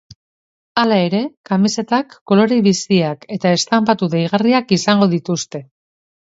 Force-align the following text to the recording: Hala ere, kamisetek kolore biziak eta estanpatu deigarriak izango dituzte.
Hala 0.83 0.95
ere, 1.09 1.19
kamisetek 1.49 2.15
kolore 2.31 2.57
biziak 2.69 3.27
eta 3.37 3.53
estanpatu 3.59 4.11
deigarriak 4.15 4.75
izango 4.79 5.11
dituzte. 5.15 5.63